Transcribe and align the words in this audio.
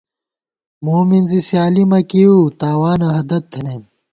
مومِنزِی 0.85 1.39
سیالی 1.47 1.83
مہ 1.89 1.99
کېئیؤ، 2.09 2.37
تاوانہ 2.59 3.07
ہَدَت 3.15 3.43
تھنَئیم 3.51 3.83